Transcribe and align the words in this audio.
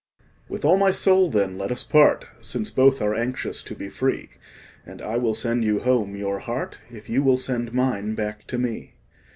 TO....... 0.47 0.53
With 0.53 0.65
all 0.65 0.77
my 0.77 0.89
soul, 0.89 1.29
then, 1.29 1.59
let 1.59 1.69
us 1.71 1.83
part, 1.83 2.25
Since 2.41 2.71
both 2.71 3.03
are 3.03 3.13
anxious 3.13 3.61
to 3.61 3.75
be 3.75 3.87
free; 3.91 4.29
And 4.83 4.99
I 4.99 5.17
will 5.17 5.35
sand 5.35 5.63
you 5.63 5.77
home 5.81 6.15
your 6.15 6.39
heart, 6.39 6.79
If 6.89 7.07
you 7.07 7.21
will 7.21 7.37
send 7.37 7.71
mine 7.71 8.15
back 8.15 8.47
to 8.47 8.57
me. 8.57 8.95